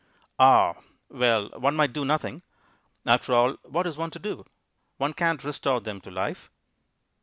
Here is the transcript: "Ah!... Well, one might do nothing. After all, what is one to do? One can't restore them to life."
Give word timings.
"Ah!... 0.39 0.77
Well, 1.09 1.49
one 1.51 1.75
might 1.75 1.93
do 1.93 2.03
nothing. 2.03 2.41
After 3.05 3.35
all, 3.35 3.57
what 3.61 3.85
is 3.85 3.97
one 3.99 4.09
to 4.09 4.17
do? 4.17 4.45
One 4.97 5.13
can't 5.13 5.43
restore 5.43 5.79
them 5.79 6.01
to 6.01 6.09
life." 6.09 6.49